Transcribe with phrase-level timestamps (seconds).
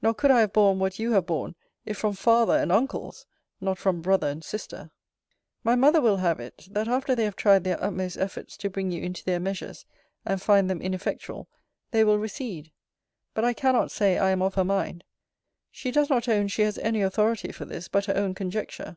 [0.00, 1.54] Nor could I have borne what you have borne,
[1.84, 3.26] if from father and uncles,
[3.60, 4.90] not from brother and sister.
[5.62, 8.90] My mother will have it, that after they have tried their utmost efforts to bring
[8.90, 9.84] you into their measures,
[10.24, 11.46] and find them ineffectual,
[11.90, 12.72] they will recede.
[13.34, 15.04] But I cannot say I am of her mind.
[15.70, 18.96] She does not own, she has any authority for this, but her own conjecture.